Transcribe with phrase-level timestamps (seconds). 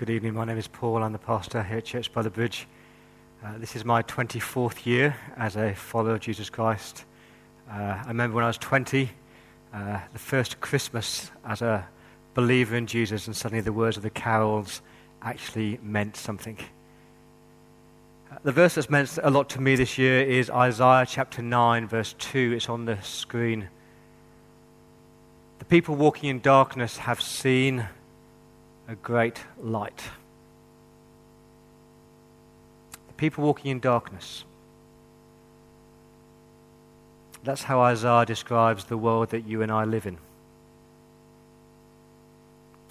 [0.00, 0.32] Good evening.
[0.32, 1.02] My name is Paul.
[1.02, 2.66] I'm the pastor here at Church by the Bridge.
[3.44, 7.04] Uh, this is my 24th year as a follower of Jesus Christ.
[7.70, 9.10] Uh, I remember when I was 20,
[9.74, 11.86] uh, the first Christmas as a
[12.32, 14.80] believer in Jesus, and suddenly the words of the carols
[15.20, 16.56] actually meant something.
[18.32, 21.86] Uh, the verse that's meant a lot to me this year is Isaiah chapter 9,
[21.86, 22.54] verse 2.
[22.56, 23.68] It's on the screen.
[25.58, 27.86] The people walking in darkness have seen
[28.90, 30.02] a great light.
[33.06, 34.44] The people walking in darkness.
[37.44, 40.18] That's how Isaiah describes the world that you and I live in.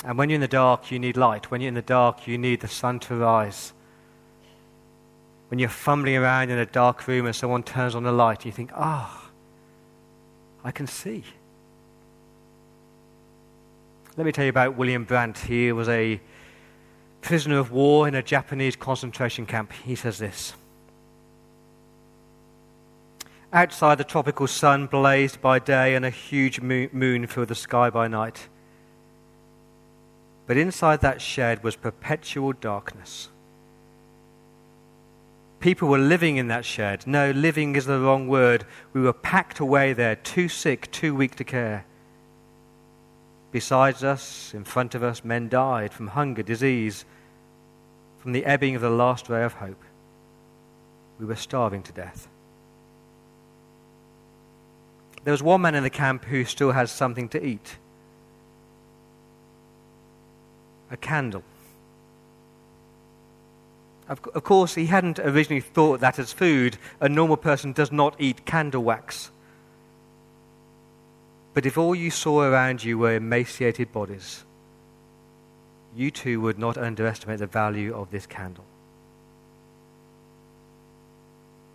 [0.06, 1.52] And when you're in the dark, you need light.
[1.52, 3.74] When you're in the dark, you need the sun to rise.
[5.50, 8.54] When you're fumbling around in a dark room and someone turns on the light, you
[8.54, 9.32] think, ah, oh,
[10.64, 11.26] I can see.
[14.20, 15.38] Let me tell you about William Brandt.
[15.38, 16.20] He was a
[17.22, 19.72] prisoner of war in a Japanese concentration camp.
[19.72, 20.56] He says this
[23.54, 28.10] Outside, the tropical sun blazed by day and a huge moon filled the sky by
[28.10, 28.50] night.
[30.48, 33.30] But inside that shed was perpetual darkness.
[35.62, 37.08] People were living in that shed.
[37.08, 38.66] No, living is the wrong word.
[38.92, 41.86] We were packed away there, too sick, too weak to care.
[43.52, 47.06] Besides us, in front of us, men died from hunger, disease,
[48.20, 49.82] from the ebbing of the last ray of hope.
[51.20, 52.28] We were starving to death.
[55.24, 57.78] There was one man in the camp who still had something to eat
[60.92, 61.44] a candle.
[64.08, 66.78] Of, of course, he hadn't originally thought that as food.
[67.00, 69.30] A normal person does not eat candle wax.
[71.54, 74.44] But if all you saw around you were emaciated bodies,
[75.96, 78.66] you too would not underestimate the value of this candle.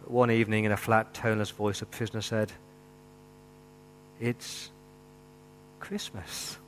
[0.00, 2.52] But One evening, in a flat, toneless voice, a prisoner said,
[4.20, 4.70] It's
[5.80, 6.58] Christmas.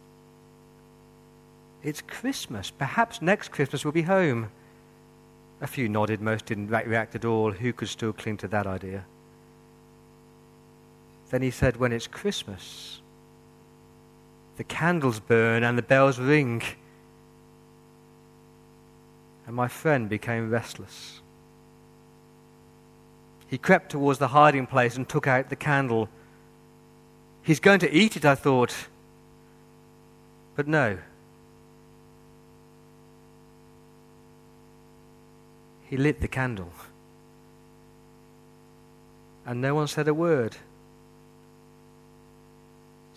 [1.83, 2.71] It's Christmas.
[2.71, 4.51] Perhaps next Christmas we'll be home.
[5.61, 7.53] A few nodded, most didn't react at all.
[7.53, 9.05] Who could still cling to that idea?
[11.31, 13.01] Then he said, When it's Christmas,
[14.57, 16.63] the candles burn and the bells ring.
[19.47, 21.21] And my friend became restless.
[23.49, 26.09] He crept towards the hiding place and took out the candle.
[27.43, 28.75] He's going to eat it, I thought.
[30.57, 30.99] But no.
[35.85, 36.73] He lit the candle.
[39.45, 40.57] And no one said a word.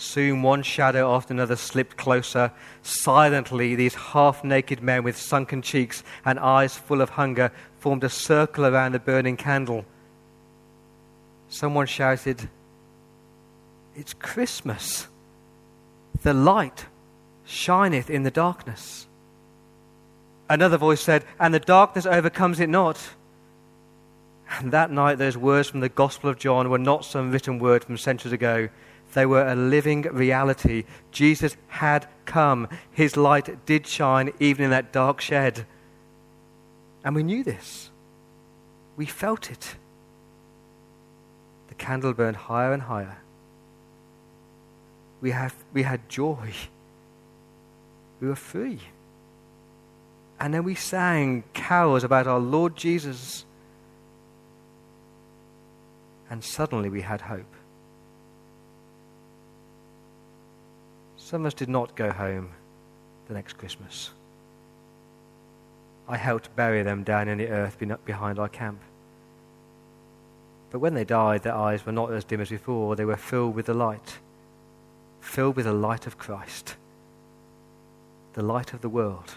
[0.09, 2.51] Soon one shadow after another slipped closer.
[2.81, 8.09] Silently, these half naked men with sunken cheeks and eyes full of hunger formed a
[8.09, 9.85] circle around the burning candle.
[11.47, 12.49] Someone shouted,
[13.95, 15.07] It's Christmas.
[16.23, 16.87] The light
[17.45, 19.05] shineth in the darkness.
[20.49, 22.99] Another voice said, And the darkness overcomes it not.
[24.57, 27.83] And that night, those words from the Gospel of John were not some written word
[27.83, 28.69] from centuries ago
[29.13, 30.83] they were a living reality.
[31.11, 32.67] Jesus had come.
[32.91, 35.65] His light did shine even in that dark shed.
[37.03, 37.89] And we knew this.
[38.97, 39.75] We felt it.
[41.69, 43.17] The candle burned higher and higher.
[45.21, 46.53] We, have, we had joy.
[48.19, 48.79] We were free.
[50.39, 53.45] And then we sang carols about our Lord Jesus.
[56.29, 57.55] And suddenly we had hope.
[61.29, 62.49] Some of us did not go home
[63.27, 64.09] the next Christmas.
[66.07, 68.79] I helped bury them down in the earth behind our camp.
[70.71, 72.95] But when they died, their eyes were not as dim as before.
[72.95, 74.17] They were filled with the light,
[75.21, 76.77] filled with the light of Christ,
[78.33, 79.35] the light of the world,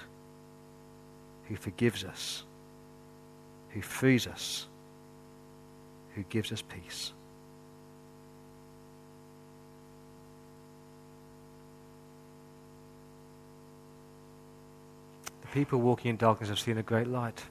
[1.48, 2.44] who forgives us,
[3.68, 4.66] who frees us,
[6.14, 7.12] who gives us peace.
[15.52, 17.44] People walking in darkness have seen a great light.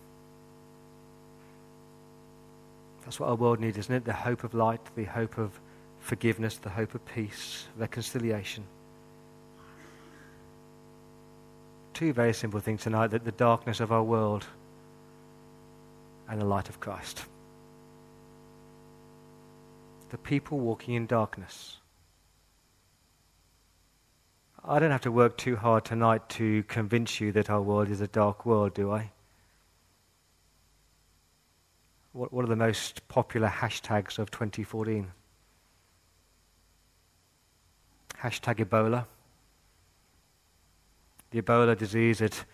[3.03, 4.05] That's what our world needs, isn't it?
[4.05, 5.59] The hope of light, the hope of
[5.99, 8.63] forgiveness, the hope of peace, reconciliation.
[11.93, 14.45] Two very simple things tonight that the darkness of our world
[16.27, 17.25] and the light of Christ.
[20.09, 21.77] The people walking in darkness
[24.63, 27.99] I don't have to work too hard tonight to convince you that our world is
[27.99, 29.09] a dark world, do I?
[32.13, 35.11] What, what are the most popular hashtags of 2014?
[38.21, 39.05] Hashtag Ebola.
[41.31, 42.45] The Ebola disease that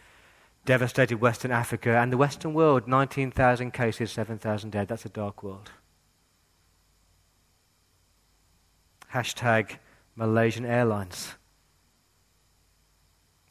[0.63, 4.88] devastated Western Africa and the Western world 19,000 cases, 7,000 dead.
[4.88, 5.71] That's a dark world.
[9.13, 9.77] Hashtag
[10.15, 11.37] Malaysian Airlines.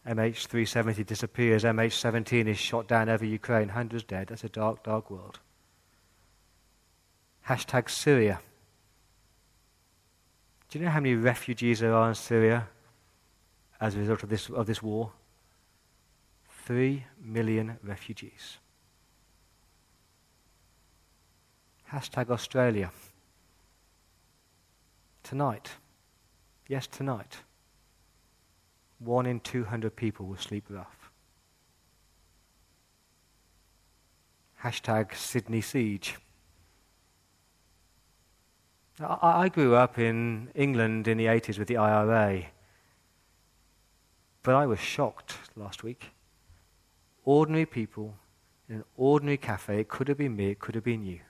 [0.06, 1.64] MH370 disappears.
[1.64, 3.70] MH17 is shot down over Ukraine.
[3.70, 4.28] Hundreds dead.
[4.28, 5.40] That's a dark, dark world.
[7.48, 8.40] Hashtag Syria.
[10.68, 12.68] Do you know how many refugees there are in Syria
[13.80, 15.12] as a result of this, of this war?
[16.64, 18.58] Three million refugees.
[21.92, 22.90] Hashtag Australia.
[25.22, 25.70] Tonight.
[26.68, 27.38] Yes, tonight.
[28.98, 31.10] One in 200 people will sleep rough.
[34.62, 36.16] Hashtag Sydney Siege.
[39.00, 42.46] I, I grew up in England in the 80s with the IRA,
[44.42, 46.12] but I was shocked last week.
[47.24, 48.14] Ordinary people
[48.68, 51.20] in an ordinary cafe, it could have been me, it could have been you.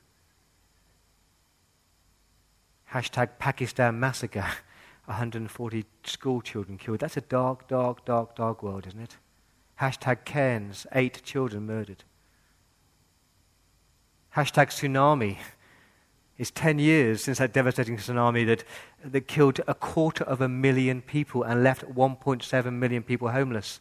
[2.93, 4.47] Hashtag Pakistan massacre,
[5.07, 7.01] 140 school children killed.
[7.01, 9.17] That's a dark, dark, dark, dark world, isn't it?
[9.81, 12.05] Hashtag Cairns, eight children murdered.
[14.35, 15.39] Hashtag tsunami,
[16.39, 18.65] it's 10 years since that devastating tsunami that,
[19.05, 23.81] that killed a quarter of a million people and left 1.7 million people homeless.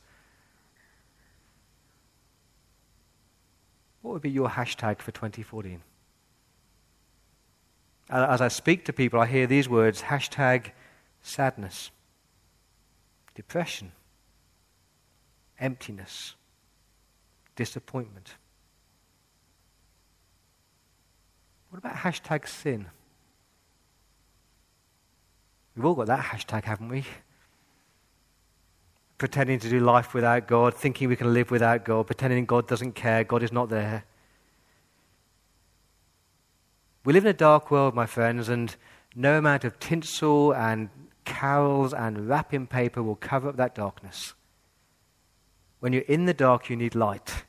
[4.01, 5.81] What would be your hashtag for 2014?
[8.09, 10.71] As I speak to people, I hear these words hashtag
[11.25, 11.89] sadness,
[13.33, 13.91] depression,
[15.59, 16.35] emptiness,
[17.55, 18.35] disappointment.
[21.69, 22.85] What about hashtag sin?
[25.75, 27.03] We've all got that hashtag, haven't we?
[29.17, 32.93] Pretending to do life without God, thinking we can live without God, pretending God doesn't
[32.93, 34.03] care, God is not there.
[37.03, 38.75] We live in a dark world, my friends, and
[39.15, 40.89] no amount of tinsel and
[41.25, 44.33] carols and wrapping paper will cover up that darkness.
[45.79, 47.43] When you're in the dark, you need light.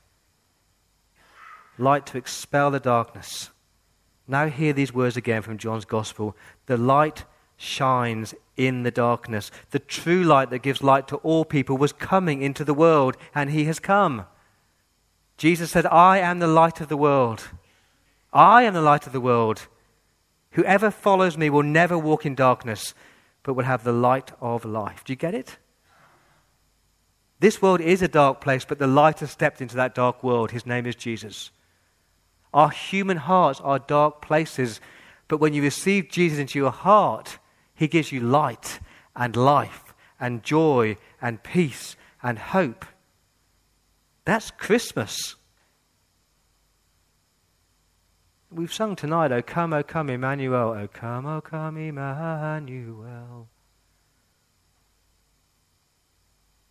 [1.79, 3.51] Light to expel the darkness.
[4.27, 6.37] Now, hear these words again from John's Gospel.
[6.67, 7.25] The light
[7.57, 9.51] shines in the darkness.
[9.71, 13.51] The true light that gives light to all people was coming into the world, and
[13.51, 14.27] he has come.
[15.37, 17.49] Jesus said, I am the light of the world.
[18.33, 19.69] I am the light of the world.
[20.53, 22.95] Whoever follows me will never walk in darkness,
[23.47, 25.05] but will have the light of life.
[25.05, 25.59] Do you get it?
[27.39, 30.51] This world is a dark place, but the light has stepped into that dark world.
[30.51, 31.53] His name is Jesus.
[32.53, 34.81] Our human hearts are dark places,
[35.29, 37.39] but when you receive Jesus into your heart,
[37.73, 38.81] he gives you light
[39.15, 41.95] and life and joy and peace
[42.25, 42.85] and hope.
[44.25, 45.37] That's Christmas.
[48.57, 53.49] We've sung tonight, O come, O come, Emmanuel, O come, O come, Emmanuel.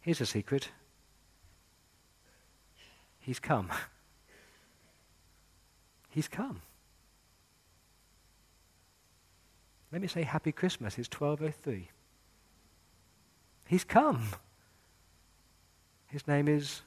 [0.02, 0.70] Here's a secret
[3.20, 3.70] He's come.
[6.10, 6.64] He's come.
[9.92, 10.98] Let me say Happy Christmas.
[10.98, 11.86] It's 12.03.
[13.68, 14.30] He's come.
[16.08, 16.82] His name is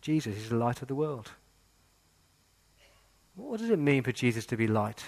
[0.00, 0.36] Jesus.
[0.36, 1.32] He's the light of the world.
[3.36, 5.02] What does it mean for Jesus to be light?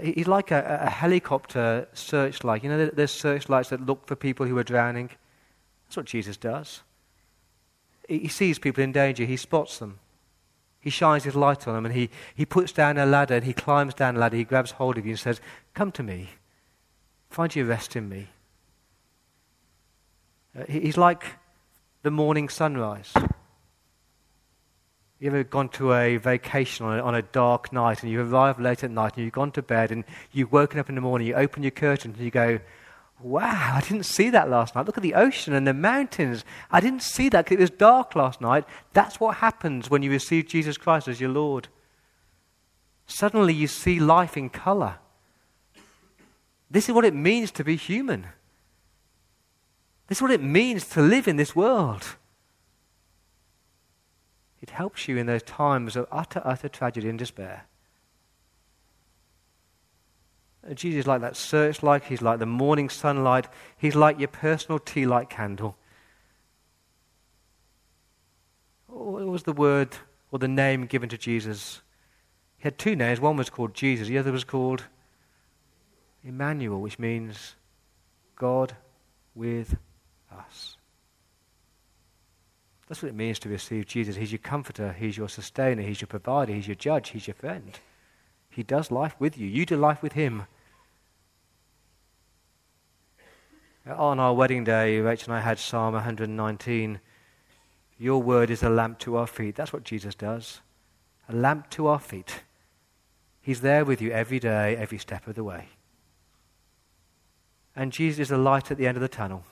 [0.00, 2.64] He's like a, a helicopter searchlight.
[2.64, 5.10] You know, there's searchlights that look for people who are drowning.
[5.84, 6.82] That's what Jesus does.
[8.08, 9.98] He sees people in danger, he spots them.
[10.80, 13.52] He shines his light on them and he, he puts down a ladder and he
[13.52, 14.36] climbs down a ladder.
[14.36, 15.40] He grabs hold of you and says,
[15.74, 16.30] Come to me.
[17.30, 18.28] Find your rest in me.
[20.58, 21.24] Uh, he's like
[22.02, 23.12] the morning sunrise.
[25.22, 28.58] You ever gone to a vacation on a, on a, dark night and you arrive
[28.58, 30.02] late at night and you've gone to bed and
[30.32, 32.58] you've woken up in the morning, you open your curtains and you go,
[33.20, 34.84] Wow, I didn't see that last night.
[34.84, 36.44] Look at the ocean and the mountains.
[36.72, 38.64] I didn't see that because it was dark last night.
[38.94, 41.68] That's what happens when you receive Jesus Christ as your Lord.
[43.06, 44.96] Suddenly you see life in color.
[46.68, 48.26] This is what it means to be human.
[50.08, 52.16] This is what it means to live in this world.
[54.62, 57.64] It helps you in those times of utter, utter tragedy and despair.
[60.74, 62.04] Jesus is like that searchlight.
[62.04, 63.48] He's like the morning sunlight.
[63.76, 65.76] He's like your personal tea light candle.
[68.86, 69.88] What was the word
[70.30, 71.80] or the name given to Jesus?
[72.58, 73.20] He had two names.
[73.20, 74.84] One was called Jesus, the other was called
[76.22, 77.56] Emmanuel, which means
[78.36, 78.76] God
[79.34, 79.76] with
[80.30, 80.71] us.
[82.92, 84.16] That's what it means to receive Jesus.
[84.16, 87.80] He's your comforter, He's your sustainer, He's your provider, He's your judge, He's your friend.
[88.50, 89.48] He does life with you.
[89.48, 90.42] You do life with Him.
[93.86, 97.00] On our wedding day, Rachel and I had Psalm 119.
[97.98, 99.56] Your word is a lamp to our feet.
[99.56, 100.60] That's what Jesus does.
[101.30, 102.42] A lamp to our feet.
[103.40, 105.70] He's there with you every day, every step of the way.
[107.74, 109.46] And Jesus is the light at the end of the tunnel.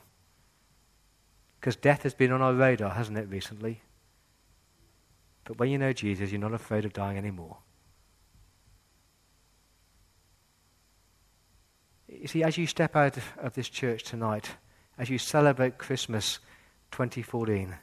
[1.60, 3.82] Because death has been on our radar, hasn't it, recently?
[5.44, 7.58] But when you know Jesus, you're not afraid of dying anymore.
[12.08, 14.50] You see, as you step out of this church tonight,
[14.98, 16.38] as you celebrate Christmas
[16.92, 17.76] 2014,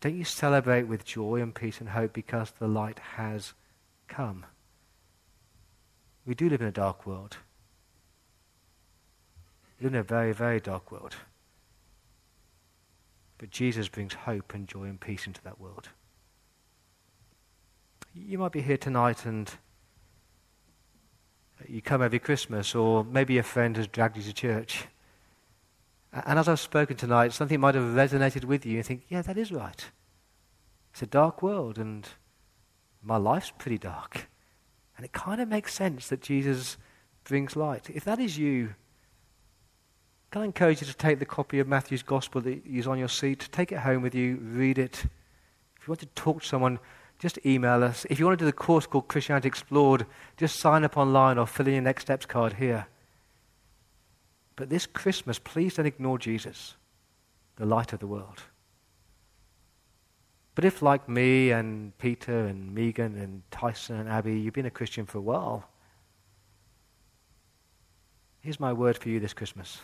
[0.00, 3.54] don't you celebrate with joy and peace and hope because the light has
[4.08, 4.44] come?
[6.26, 7.36] We do live in a dark world.
[9.78, 11.14] We live in a very, very dark world.
[13.44, 15.90] But Jesus brings hope and joy and peace into that world.
[18.14, 19.50] You might be here tonight and
[21.60, 24.86] uh, you come every Christmas, or maybe a friend has dragged you to church.
[26.10, 28.70] And as I've spoken tonight, something might have resonated with you.
[28.70, 29.90] And you think, yeah, that is right.
[30.92, 32.08] It's a dark world, and
[33.02, 34.26] my life's pretty dark.
[34.96, 36.78] And it kind of makes sense that Jesus
[37.24, 37.90] brings light.
[37.90, 38.74] If that is you,
[40.34, 43.06] can I encourage you to take the copy of Matthew's Gospel that is on your
[43.06, 45.04] seat, take it home with you, read it.
[45.80, 46.80] If you want to talk to someone,
[47.20, 48.04] just email us.
[48.10, 51.46] If you want to do the course called Christianity Explored, just sign up online or
[51.46, 52.88] fill in your next steps card here.
[54.56, 56.74] But this Christmas, please don't ignore Jesus,
[57.54, 58.42] the light of the world.
[60.56, 64.70] But if, like me and Peter and Megan and Tyson and Abby, you've been a
[64.70, 65.68] Christian for a while,
[68.40, 69.78] here's my word for you this Christmas.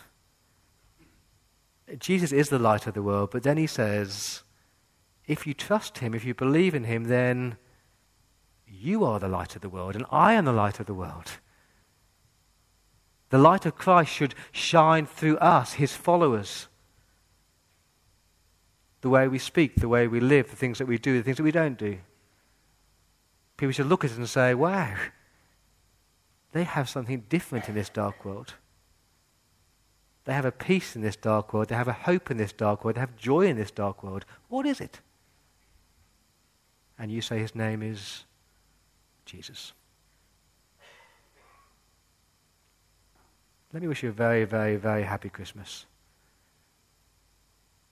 [1.99, 4.43] Jesus is the light of the world, but then he says,
[5.27, 7.57] if you trust him, if you believe in him, then
[8.67, 11.39] you are the light of the world, and I am the light of the world.
[13.29, 16.67] The light of Christ should shine through us, his followers
[19.01, 21.37] the way we speak, the way we live, the things that we do, the things
[21.37, 21.97] that we don't do.
[23.57, 24.95] People should look at us and say, wow,
[26.51, 28.55] they have something different in this dark world.
[30.25, 31.69] They have a peace in this dark world.
[31.69, 32.95] They have a hope in this dark world.
[32.95, 34.25] They have joy in this dark world.
[34.49, 34.99] What is it?
[36.99, 38.25] And you say his name is
[39.25, 39.73] Jesus.
[43.73, 45.85] Let me wish you a very, very, very happy Christmas.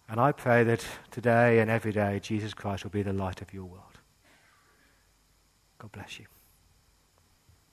[0.10, 3.54] And I pray that today and every day, Jesus Christ will be the light of
[3.54, 4.00] your world.
[5.78, 6.26] God bless you.